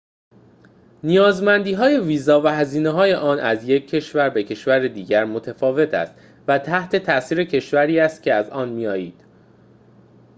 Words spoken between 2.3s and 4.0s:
و هزینه‌های آن از یک